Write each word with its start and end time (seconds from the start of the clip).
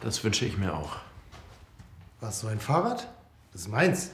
das 0.00 0.22
wünsche 0.24 0.44
ich 0.44 0.58
mir 0.58 0.74
auch. 0.74 0.96
Was, 2.20 2.40
so 2.40 2.48
ein 2.48 2.60
Fahrrad? 2.60 3.08
Das 3.52 3.62
ist 3.62 3.68
meins. 3.68 4.10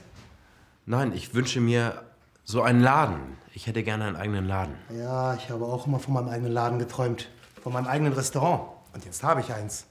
Nein, 0.85 1.13
ich 1.13 1.33
wünsche 1.33 1.59
mir 1.59 2.03
so 2.43 2.61
einen 2.61 2.81
Laden. 2.81 3.37
Ich 3.53 3.67
hätte 3.67 3.83
gerne 3.83 4.05
einen 4.05 4.15
eigenen 4.15 4.45
Laden. 4.45 4.75
Ja, 4.95 5.33
ich 5.33 5.49
habe 5.49 5.65
auch 5.65 5.87
immer 5.87 5.99
von 5.99 6.13
meinem 6.13 6.29
eigenen 6.29 6.51
Laden 6.51 6.77
geträumt. 6.77 7.29
Von 7.63 7.73
meinem 7.73 7.87
eigenen 7.87 8.13
Restaurant. 8.13 8.69
Und 8.93 9.05
jetzt 9.05 9.23
habe 9.23 9.41
ich 9.41 9.51
eins. 9.53 9.85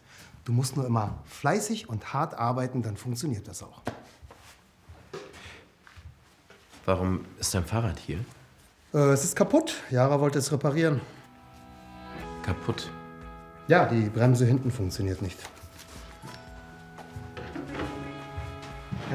Du 0.44 0.52
musst 0.52 0.76
nur 0.76 0.86
immer 0.86 1.18
fleißig 1.24 1.88
und 1.88 2.12
hart 2.12 2.34
arbeiten, 2.34 2.82
dann 2.82 2.96
funktioniert 2.96 3.48
das 3.48 3.62
auch. 3.62 3.82
Warum 6.84 7.24
ist 7.40 7.54
dein 7.54 7.64
Fahrrad 7.64 7.98
hier? 7.98 8.18
Äh, 8.92 8.98
es 9.12 9.24
ist 9.24 9.34
kaputt. 9.34 9.74
Jara 9.90 10.20
wollte 10.20 10.38
es 10.38 10.52
reparieren. 10.52 11.00
Kaputt. 12.42 12.90
Ja, 13.68 13.86
die 13.86 14.10
Bremse 14.10 14.44
hinten 14.44 14.70
funktioniert 14.70 15.22
nicht. 15.22 15.38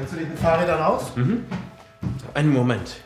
Kennst 0.00 0.14
du 0.14 0.16
dich 0.16 0.28
mit 0.30 0.38
Fahrrädern 0.38 0.80
aus? 0.80 1.14
Mhm. 1.14 1.44
Einen 2.32 2.54
Moment. 2.54 3.02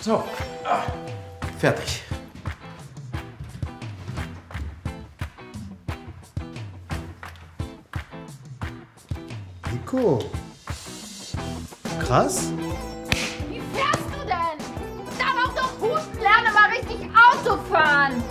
So, 0.00 0.24
ah, 0.64 0.82
fertig. 1.60 2.02
Nico. 9.70 10.18
Krass. 12.00 12.50
Auto 17.68 17.74
fahren. 17.74 18.22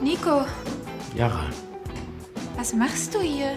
Nico, 0.00 0.44
Jara, 1.16 1.46
was 2.56 2.74
machst 2.74 3.14
du 3.14 3.20
hier? 3.20 3.56